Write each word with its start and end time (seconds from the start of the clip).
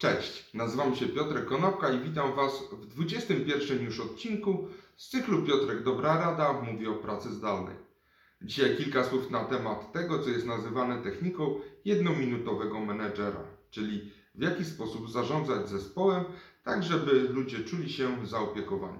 Cześć, 0.00 0.54
nazywam 0.54 0.96
się 0.96 1.08
Piotrek 1.08 1.44
Konopka 1.44 1.92
i 1.92 2.00
witam 2.00 2.34
Was 2.34 2.62
w 2.72 2.86
21 2.86 3.84
już 3.84 4.00
odcinku 4.00 4.68
z 4.96 5.08
cyklu 5.08 5.42
Piotrek 5.42 5.82
Dobra 5.82 6.18
Rada 6.18 6.52
mówi 6.52 6.86
o 6.86 6.94
pracy 6.94 7.32
zdalnej. 7.32 7.76
Dzisiaj 8.42 8.76
kilka 8.76 9.04
słów 9.04 9.30
na 9.30 9.44
temat 9.44 9.92
tego, 9.92 10.18
co 10.18 10.30
jest 10.30 10.46
nazywane 10.46 11.02
techniką 11.02 11.60
jednominutowego 11.84 12.80
menedżera, 12.80 13.44
czyli 13.70 14.12
w 14.34 14.42
jaki 14.42 14.64
sposób 14.64 15.10
zarządzać 15.10 15.68
zespołem, 15.68 16.24
tak 16.64 16.82
żeby 16.82 17.12
ludzie 17.12 17.64
czuli 17.64 17.90
się 17.90 18.26
zaopiekowani. 18.26 18.98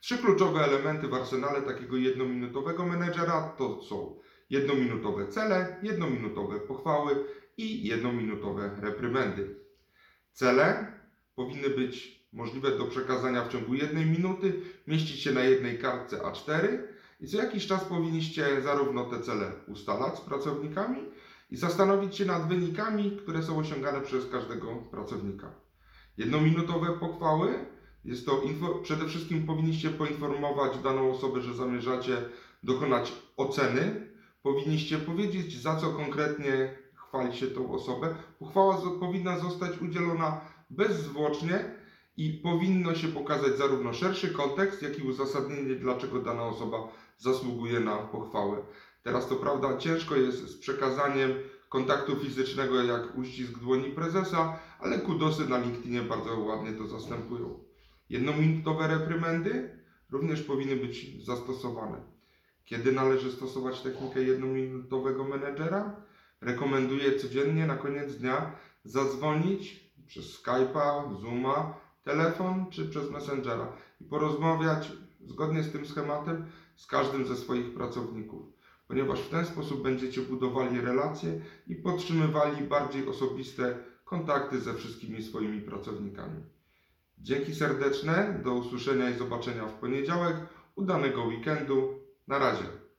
Trzy 0.00 0.18
kluczowe 0.18 0.64
elementy 0.64 1.08
w 1.08 1.14
arsenale 1.14 1.62
takiego 1.62 1.96
jednominutowego 1.96 2.86
menedżera 2.86 3.54
to 3.58 3.82
są 3.82 4.18
jednominutowe 4.50 5.28
cele, 5.28 5.76
jednominutowe 5.82 6.60
pochwały 6.60 7.24
i 7.56 7.88
jednominutowe 7.88 8.76
reprymendy. 8.80 9.69
Cele 10.32 10.92
powinny 11.34 11.70
być 11.70 12.20
możliwe 12.32 12.78
do 12.78 12.84
przekazania 12.84 13.44
w 13.44 13.52
ciągu 13.52 13.74
jednej 13.74 14.06
minuty, 14.06 14.52
mieścić 14.86 15.20
się 15.20 15.32
na 15.32 15.40
jednej 15.40 15.78
kartce 15.78 16.16
A4 16.16 16.78
i 17.20 17.26
co 17.26 17.36
jakiś 17.36 17.66
czas 17.66 17.84
powinniście 17.84 18.62
zarówno 18.62 19.04
te 19.04 19.20
cele 19.20 19.52
ustalać 19.66 20.18
z 20.18 20.20
pracownikami 20.20 20.98
i 21.50 21.56
zastanowić 21.56 22.16
się 22.16 22.24
nad 22.24 22.48
wynikami, 22.48 23.18
które 23.22 23.42
są 23.42 23.58
osiągane 23.58 24.00
przez 24.00 24.30
każdego 24.30 24.76
pracownika. 24.76 25.54
Jednominutowe 26.18 26.98
pochwały 26.98 27.54
jest 28.04 28.26
to 28.26 28.42
przede 28.82 29.06
wszystkim 29.06 29.46
powinniście 29.46 29.90
poinformować 29.90 30.78
daną 30.78 31.10
osobę, 31.10 31.40
że 31.40 31.54
zamierzacie 31.54 32.16
dokonać 32.62 33.12
oceny. 33.36 34.10
Powinniście 34.42 34.98
powiedzieć, 34.98 35.62
za 35.62 35.76
co 35.76 35.90
konkretnie 35.90 36.78
chwali 37.10 37.36
się 37.36 37.46
tą 37.46 37.72
osobę. 37.72 38.14
Pochwała 38.38 38.76
zo- 38.76 39.00
powinna 39.00 39.38
zostać 39.38 39.82
udzielona 39.82 40.40
bezzwłocznie 40.70 41.64
i 42.16 42.30
powinno 42.30 42.94
się 42.94 43.08
pokazać 43.08 43.56
zarówno 43.56 43.92
szerszy 43.92 44.28
kontekst, 44.34 44.82
jak 44.82 44.98
i 44.98 45.02
uzasadnienie, 45.02 45.74
dlaczego 45.74 46.22
dana 46.22 46.42
osoba 46.42 46.76
zasługuje 47.18 47.80
na 47.80 47.96
pochwałę. 47.96 48.62
Teraz 49.02 49.28
to 49.28 49.36
prawda 49.36 49.76
ciężko 49.76 50.16
jest 50.16 50.38
z 50.48 50.58
przekazaniem 50.58 51.30
kontaktu 51.68 52.16
fizycznego 52.16 52.82
jak 52.82 53.18
uścisk 53.18 53.58
dłoni 53.58 53.90
prezesa, 53.90 54.58
ale 54.80 54.98
kudosy 54.98 55.48
na 55.48 55.58
LinkedInie 55.58 56.02
bardzo 56.02 56.38
ładnie 56.38 56.72
to 56.72 56.86
zastępują. 56.86 57.58
Jednominutowe 58.08 58.86
reprymendy 58.88 59.78
również 60.10 60.42
powinny 60.42 60.76
być 60.76 61.24
zastosowane. 61.26 62.00
Kiedy 62.64 62.92
należy 62.92 63.32
stosować 63.32 63.80
technikę 63.80 64.22
jednominutowego 64.22 65.24
menedżera? 65.24 66.09
Rekomenduję 66.40 67.18
codziennie 67.18 67.66
na 67.66 67.76
koniec 67.76 68.16
dnia 68.16 68.52
zadzwonić 68.84 69.90
przez 70.06 70.42
Skype'a, 70.42 71.20
Zooma, 71.20 71.74
telefon 72.02 72.66
czy 72.70 72.88
przez 72.88 73.10
Messengera 73.10 73.72
i 74.00 74.04
porozmawiać 74.04 74.92
zgodnie 75.20 75.62
z 75.62 75.72
tym 75.72 75.86
schematem 75.86 76.46
z 76.76 76.86
każdym 76.86 77.26
ze 77.26 77.36
swoich 77.36 77.74
pracowników, 77.74 78.46
ponieważ 78.88 79.20
w 79.20 79.28
ten 79.28 79.46
sposób 79.46 79.82
będziecie 79.82 80.20
budowali 80.20 80.80
relacje 80.80 81.40
i 81.66 81.76
podtrzymywali 81.76 82.64
bardziej 82.64 83.08
osobiste 83.08 83.78
kontakty 84.04 84.60
ze 84.60 84.74
wszystkimi 84.74 85.22
swoimi 85.22 85.60
pracownikami. 85.60 86.42
Dzięki 87.18 87.54
serdeczne, 87.54 88.40
do 88.44 88.54
usłyszenia 88.54 89.10
i 89.10 89.18
zobaczenia 89.18 89.66
w 89.66 89.74
poniedziałek, 89.74 90.36
udanego 90.74 91.24
weekendu, 91.24 92.00
na 92.28 92.38
razie. 92.38 92.89